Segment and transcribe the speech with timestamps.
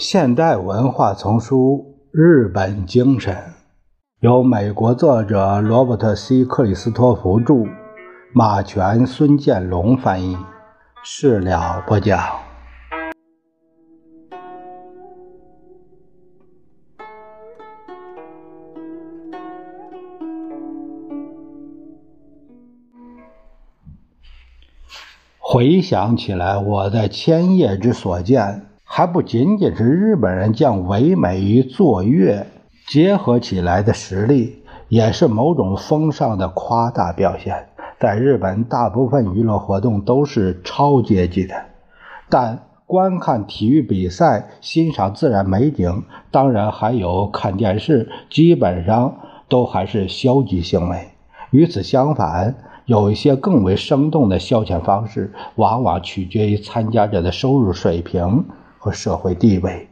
[0.00, 3.34] 现代文化丛书《日本精神》，
[4.20, 7.66] 由美国作者罗伯特 ·C· 克里斯托弗著，
[8.32, 10.38] 马全、孙建龙翻译，
[11.04, 12.18] 事了不讲。
[25.38, 28.69] 回想起来，我在千叶之所见。
[28.92, 32.44] 还不仅仅是日本人将唯美与作乐
[32.88, 37.68] 结合起来的实力，也是某种风尚的夸大表现。
[38.00, 41.54] 在日本，大部分娱乐活动都是超阶级的，
[42.28, 46.02] 但观看体育比赛、欣赏自然美景，
[46.32, 49.18] 当然还有看电视，基本上
[49.48, 51.10] 都还是消极行为。
[51.52, 58.46] 与此相反，有一些更为生动的消遣方式，往往取决于参加者的收入水平。
[58.80, 59.90] 和社会地位，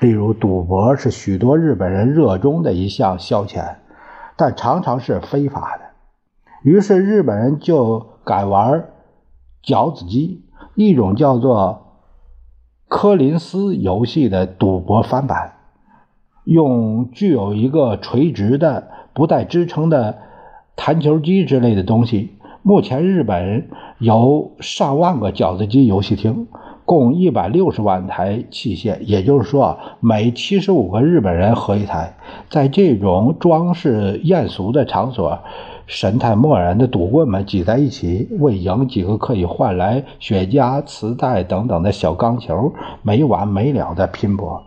[0.00, 3.76] 例如赌博是许多日本人热衷的一项消遣，
[4.36, 5.84] 但常常是非法的。
[6.62, 8.84] 于是日本人就改玩
[9.64, 12.02] 饺子机，一种叫做
[12.86, 15.54] 柯林斯游戏的赌博翻版，
[16.44, 20.18] 用具有一个垂直的、不带支撑的
[20.76, 22.34] 弹球机之类的东西。
[22.60, 26.46] 目前日本有上万个饺子机游戏厅。
[26.88, 32.16] 共一百六十万台器械，也就是说，每七十五个日本人合一台。
[32.48, 35.38] 在这种装饰艳俗的场所，
[35.84, 42.72] 神态漠然的赌棍们挤在一起，为赢几个可以换来雪茄、磁带等等的小钢球，
[43.02, 44.62] 没完没了的拼搏。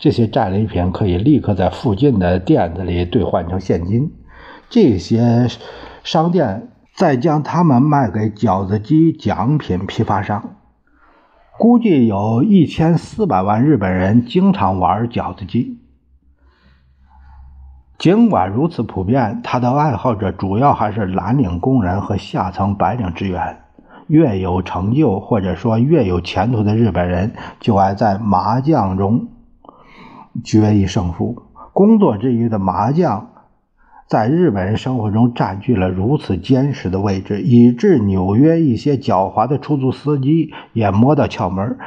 [0.00, 4.10] 这些战利品可以立刻在附近的店子里兑换成现金，
[4.68, 5.46] 这些
[6.02, 10.56] 商店再将它们卖给饺子机奖品批发商。
[11.60, 15.78] 估计有一千四百万日本人经常玩饺子机。
[17.98, 23.60] 尽管如此普遍，他的爱好者主要还是蓝领工人和下层白领职员。
[24.06, 29.28] 越有成就或者说越有前途的日本人，就爱在麻将中
[30.42, 31.42] 决一胜负。
[31.74, 33.32] 工作之余的麻将。
[34.10, 41.78] 在日本人生活中占据了如此坚实的位置，以致纽约一些狡猾的出租司机也摸到窍门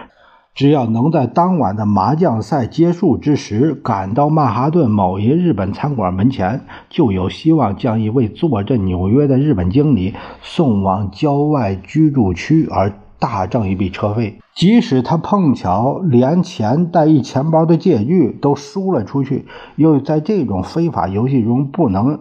[0.56, 14.42] 只要能在当晚的麻将赛结束之时赶到曼哈顿某一日本餐馆门前，就有希望将一位坐镇纽约的日本经理送往郊外居住区，而大挣一笔车费。
[14.54, 19.46] 即使他碰巧连钱带一钱包的借据都输了出去，
[19.78, 22.20] 又在这种非法游戏中不能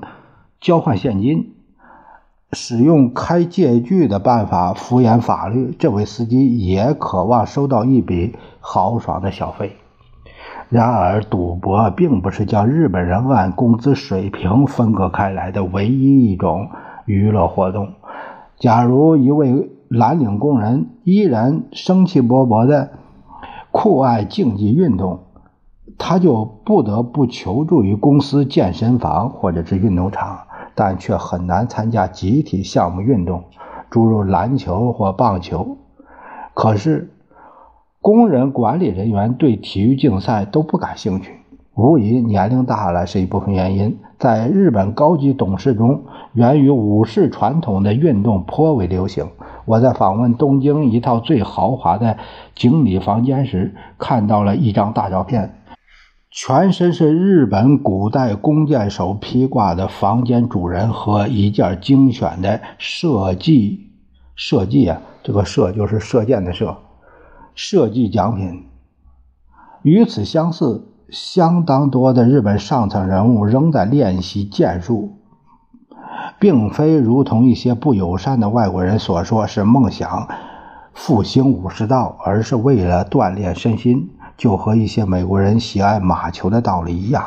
[0.61, 1.55] 交换现金，
[2.53, 9.73] 使用开借据的办法敷衍法律，这位司机也渴望收到一笔豪爽的小费。
[10.69, 16.71] 然而，赌博并不是将日本人按工资水平分割开来的唯一一种
[17.05, 17.91] 娱乐活动。
[18.57, 22.93] 假如一位蓝领工人依然生气勃勃的
[23.71, 25.21] 酷爱竞技运动，
[25.99, 30.39] 他就不得不求助于公司健身房或者是运动场，
[30.75, 33.45] 但却很难参加集体项目运动，
[33.91, 35.77] 诸如篮球或棒球。
[36.55, 37.13] 可是，
[38.01, 41.35] 工人管理人员对体育竞赛都不感兴趣。
[41.75, 43.99] 无疑，年龄大了是一部分原因。
[44.19, 49.27] 在日本高级董事中，源于武士传统的运动颇为流行。
[49.65, 52.19] 我在访问东京一套最豪华的
[52.55, 55.63] 经理房间时，看到了一张大照片，
[56.31, 63.91] 全身是日本古代弓箭手披挂的房间主人和一件精选的射击
[64.35, 66.77] 设计啊，这个射就是射箭的射，
[67.55, 68.65] 射击奖品。
[69.83, 70.89] 与此相似。
[71.11, 75.19] 相当多的日本上层人物仍在练习剑术，
[76.43, 80.27] 并非如同一些不友善的外国人所说是梦想
[80.93, 87.23] 复兴武士道，而是为了锻炼身心，就和一些美国人喜爱马球的道理一样。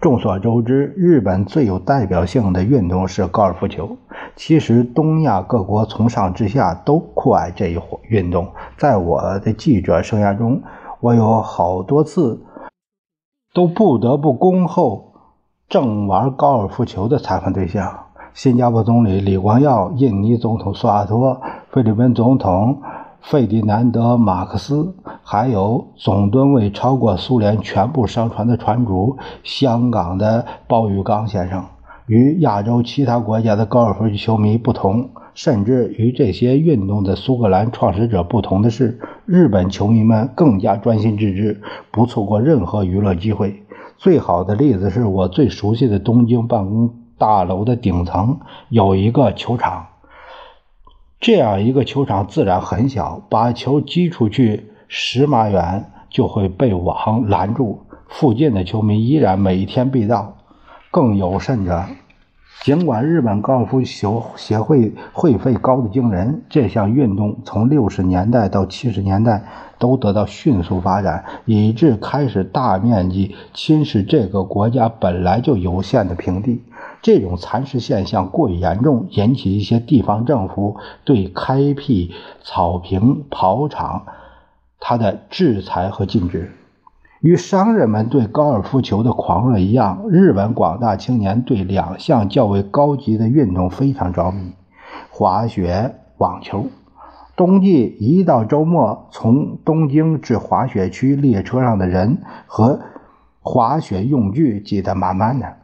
[0.00, 3.96] 众所周知，日本最有代表性的运动是高尔夫球。
[4.36, 8.46] 其实，东亚各国从上至下都酷爱这一运动。
[8.78, 10.62] 在我的记者生涯中，
[11.00, 12.40] 我有好多次。
[13.52, 15.12] 都不得不恭候
[15.68, 18.01] 正玩高尔夫球的采访对象：
[18.34, 22.80] 新加坡总理李光耀、印尼总统苏哈托、菲律宾总统
[23.20, 31.62] 费迪南德·马克思，还有总吨位超过苏联全部商船的船主香港的鲍玉刚先生。
[32.06, 43.62] 与亚洲其他国家的高尔夫球迷不同，甚至与这些运动的苏格兰创始者不同的是，日本球迷们更加专心致志，不错过任何娱乐机会。
[43.98, 46.90] 最好的例子是我最熟悉的东京办公
[47.22, 49.86] 大楼的顶层有一个球场，
[51.20, 60.34] 这样一个球场自然很小，把球击出去十码远就会被网拦住，附近的球迷依然每天必到。
[60.90, 61.84] 更有甚者。
[62.64, 69.44] 尽管日本高尔夫球协会会费高得惊人，这项运动从六十年代到七十年代
[69.78, 76.62] 都得到迅速发展，以致开始大面积侵蚀这个国家本来就有限的平地。
[77.02, 84.06] 这种蚕食现象过于严重，引起一些地方政府对开辟草坪跑场
[84.78, 86.52] 它的制裁和禁止。
[87.20, 94.52] 与商人们对高尔夫球的狂热一样，日本广大青年对两项较为高级的运动非常着迷：
[95.10, 96.66] 滑雪、网球。
[97.34, 102.80] 冬季一到周末，从东京至滑雪区列车上的人和
[103.40, 105.56] 滑雪用具挤得满满的，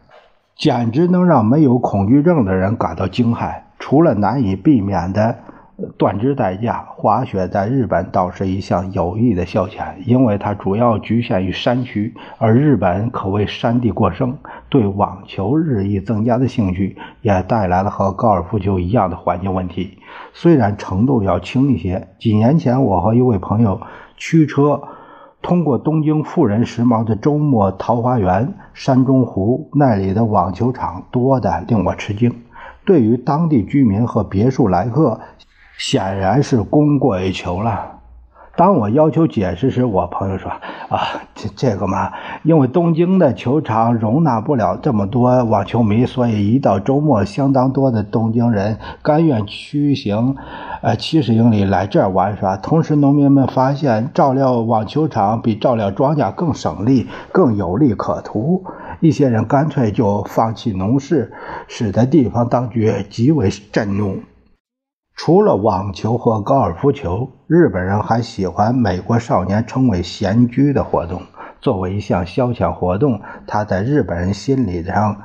[0.59, 3.63] 简直能让没有恐惧症的人感到惊骇。
[3.79, 5.37] 除了难以避免的。
[5.97, 14.37] 断肢代价，滑雪在日本倒是一项有益的消遣，因为它主要局限于山区，而日本可谓山地过剩。
[14.69, 19.99] 对网球日益增加的兴趣，也带来了和高尔夫球一样的环境问题，
[20.33, 22.09] 虽然程度要轻一些。
[22.19, 23.81] 几年前，我和一位朋友
[24.17, 24.83] 驱车
[25.41, 32.35] 通过东京富人时髦的周末桃花源山中湖，那里的网球场多的令我吃惊。
[32.85, 35.21] 对于当地居民和别墅来客，
[35.79, 37.98] 显然是供过于求了。
[38.59, 40.51] 当我要求解释时，我朋友说
[40.91, 42.11] ：“啊，这这个嘛，
[42.43, 50.35] 因为东京的球场容纳不了这么多网球迷，所以一到周末，相当多的东京人甘愿驱行，
[50.83, 52.57] 呃，七十英里来这儿玩耍。
[52.57, 58.65] 同时，农民们发现照料网球场比照料庄稼更省力、更有利可图，
[58.99, 61.33] 一些人干脆就放弃农事，
[61.69, 64.17] 使得地方当局极为震怒。”
[65.21, 71.23] 除了网球和高尔夫球，日本人还喜欢美国少年称为“闲居”的活动。
[71.61, 75.17] 作为一项消遣活动，它在日本人心理上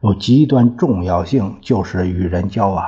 [0.00, 2.84] 有极端重要性，就是与人交往，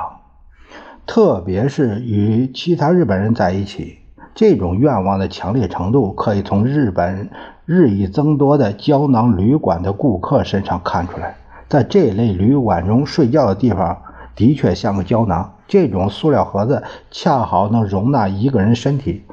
[1.07, 3.99] 特别是与其他日本人在一起。
[4.35, 7.29] 这种愿望的强烈程度，可以从日本
[7.65, 11.37] 日益增多的胶囊旅馆的顾客身上看出来。
[11.69, 13.97] 在这类旅馆中睡觉的地方。
[14.35, 19.23] 的确像个胶囊，这种塑料盒子恰好能容纳一个人身体。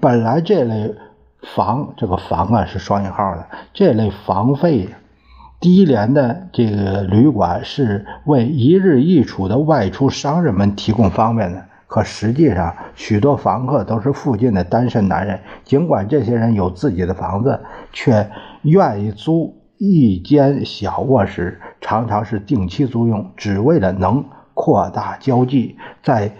[0.00, 0.94] 本来这类
[1.42, 4.88] 房，这个房啊是双引号的，这类房费
[5.60, 11.64] 低廉的这个旅馆是为一日一处的外出商人们提供方便的。
[11.86, 17.60] 可实际上，许多房客都是附近的单身男人，尽管这些人有自己的房子，
[17.92, 18.30] 却
[18.62, 24.24] 愿意租一间小卧室，常常是定期租用，只为了能。
[24.60, 26.32] 扩大交际，在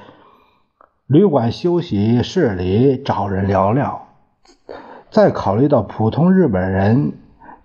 [1.07, 4.09] 旅馆休息室里找人聊聊。
[5.11, 7.13] 再考虑到普通日本人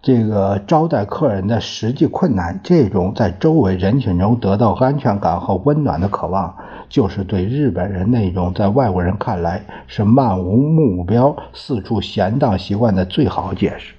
[0.02, 6.56] 这个招待客人的实际困难，这种在周围人群中得到安全感和温暖的渴望，
[6.88, 13.94] 就是对日本人那种在外国人看来是漫无目标、四处闲荡习惯的最好解释。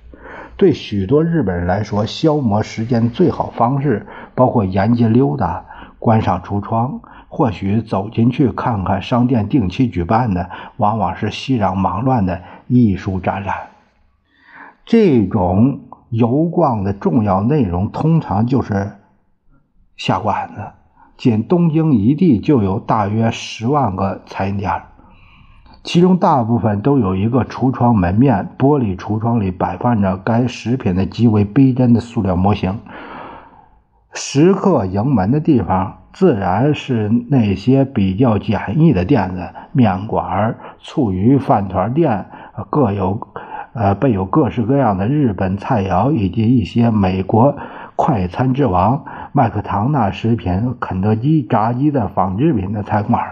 [0.57, 5.67] 对许多日本人来说，消磨时间最好方式包括沿街溜达。
[5.99, 13.57] 关上橱窗，或许走进去看看商店定期举办的，往往是熙攘忙乱的艺术展览。
[14.85, 18.93] 这种游逛的重要内容通常就是
[19.97, 20.61] 下馆子。
[21.17, 24.83] 仅东京一地就有大约十万个餐饮店，
[25.83, 32.79] 其中大部分都有一个橱窗门面，玻璃橱窗里摆放着该食品的极为逼真的塑料模型。
[34.17, 42.25] 食客迎门的地方，自然是那些比较简易的店子，面馆、醋鱼饭团店，
[42.71, 43.29] 各有
[43.75, 47.59] 呃备有各式各样的日本菜肴，以及一些美国
[47.95, 53.23] 快餐之王麦克唐纳食品、肯德基炸鸡的仿制品的餐馆。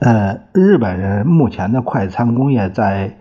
[0.00, 3.16] 呃，日本人目前的快餐工业在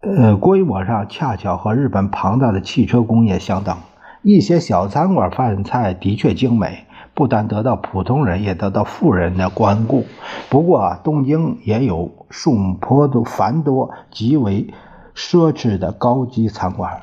[0.00, 3.76] 呃规模上恰巧和日本庞大的汽车工业相等。
[4.22, 10.04] 一些小餐馆饭菜的确精美，不但得到普通人，也得到富人的关顾。
[10.48, 14.72] 不过，东京也有数目颇多繁多极为
[15.14, 17.02] 奢侈的高级餐馆，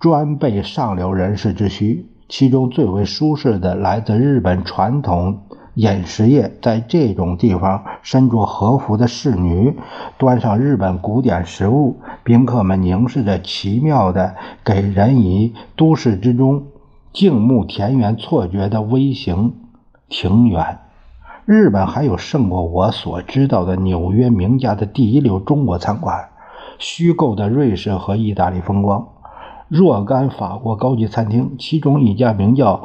[0.00, 2.06] 专备上流人士之需。
[2.28, 5.44] 其中最为舒适的，来自日本传统
[5.78, 9.78] 饮食业，在这种地方，身着和服的侍女
[10.18, 16.64] 端上日本古典食物，宾客们凝视着奇妙的、给人以都市之中
[17.12, 19.54] 静穆田园错觉的微型
[20.08, 20.80] 庭园。
[21.44, 26.30] 日本还有胜过我所知道的纽约名家的第一流中国餐馆，
[26.80, 29.06] 虚构的瑞士和意大利风光，
[29.68, 32.82] 若干法国高级餐厅，其中一家名叫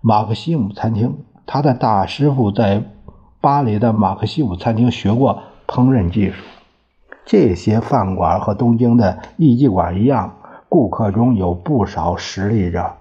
[0.00, 1.18] 马克西姆餐厅。
[1.52, 2.84] 他的大师傅在
[3.40, 6.44] 巴黎的马克西姆餐厅学过烹饪技术。
[7.26, 10.36] 这些饭馆和东京的艺妓馆一样，
[10.68, 12.92] 顾客中有不少实力者。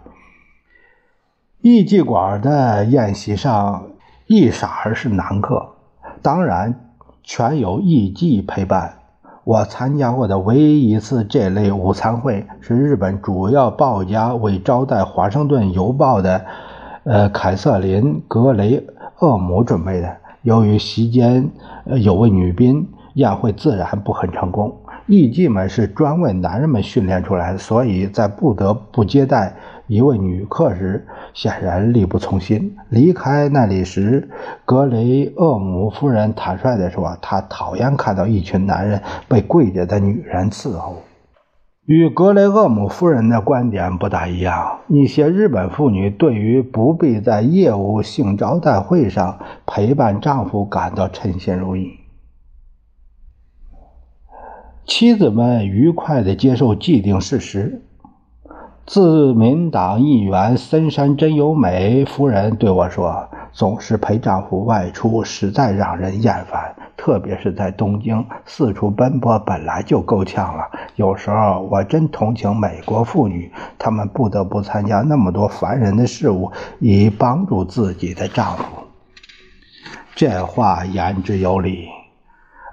[1.62, 3.84] 艺妓馆的宴席上，
[4.26, 5.76] 一傻儿是男客，
[6.24, 6.90] 当然
[7.22, 8.96] 全有艺妓陪伴。
[9.44, 16.48] 我参加过的唯一一次这类午餐会，是日本主要报家为招待《华盛顿邮报》的。
[17.10, 18.86] 呃，凯瑟琳·格雷
[19.18, 20.16] 厄姆准备的。
[20.44, 21.50] 由于席间
[21.86, 24.78] 有位女宾，宴会自然不很成功。
[25.08, 29.56] 艺妓们是专为男人们训练出来的，所以在不得不接待
[29.88, 32.78] 一位女客时，显然力不从心。
[32.90, 34.30] 离开那里时，
[34.64, 41.02] 格雷厄姆夫人坦率地说：“她讨厌看到一群男人被跪着的女人伺候。”
[41.90, 44.82] 与格雷厄姆夫人的观点不大一样。
[44.90, 51.98] 一些日本妇女对于不必在业务性招待会上陪伴丈夫感到称心如意。
[54.86, 57.82] 妻子们愉快地接受既定事实。
[58.86, 63.30] 自民党议员森山真由美夫人对我说
[63.60, 70.70] ：“总是陪丈夫外出，实在让人厌烦。”特别是在东京四处奔波，本来就够呛了。
[70.96, 78.64] 有时候我真同情美国妇女，她们不得不参加那么多烦人的事物，以帮助自己的丈夫。
[80.16, 81.90] 这话言之有理，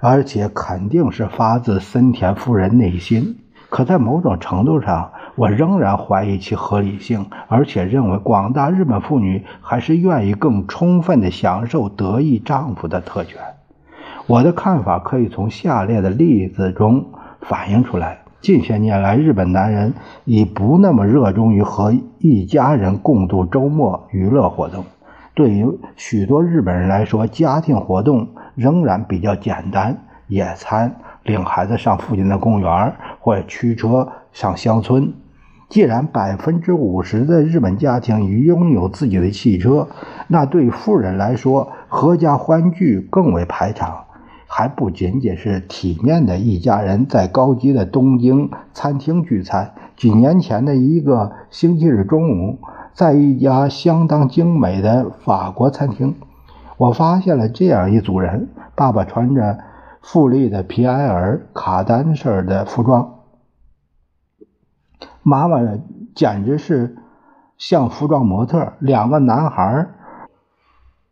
[0.01, 3.39] 而且肯定是发自森田夫人内心。
[3.69, 13.39] 可在某种程度上，我仍然怀疑其合理性，而且认为广大日本妇女还是愿意更充分地享受得意丈夫的特权。
[14.25, 17.05] 我的看法可以从下列的例子中
[17.41, 19.93] 反映出来：近些年来，日本男人
[20.25, 24.85] 已不那么热衷于和一家人共度周末娱乐活动。
[25.35, 35.13] 对于许多日本人来说，家庭活动仍然比较简单：野餐、领孩子上附近的公园，或驱车上乡村。
[35.69, 39.87] 既然百分之五十的日本家庭已拥有自己的汽车，
[40.27, 44.05] 那对富人来说，合家欢聚更为排场。
[44.49, 49.73] 还不仅仅是体面的一家人在高级的东京餐厅聚餐。
[49.97, 52.59] 几年前的一个星期日中午，
[52.93, 56.15] 在一家相当精美的法国餐厅，
[56.77, 59.57] 我发现了这样一组人：爸爸穿着
[60.01, 63.15] 富丽的皮埃尔卡丹式的服装，
[65.29, 65.57] 妈妈
[66.15, 66.95] 简直是
[67.57, 69.89] 像服装模特；两个男孩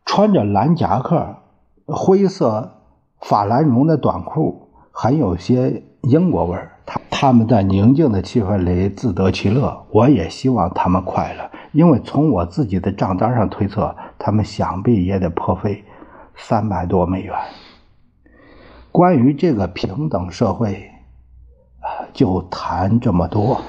[0.06, 1.36] 穿着蓝夹克，
[1.86, 2.72] 灰色。
[3.20, 9.86] 法兰绒的短裤很有些英国味儿，他他们在宁静的气氛里自得其乐。
[9.92, 15.84] 我也希望他们快乐，因为从我自己的账单上推测，他们想必也得破费
[16.36, 17.36] 三百多美元。
[18.94, 20.90] 关于这个平等社会，
[22.14, 23.60] 就谈这么多。